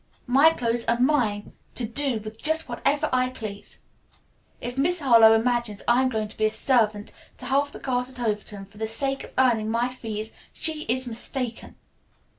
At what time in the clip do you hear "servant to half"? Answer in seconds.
6.51-7.71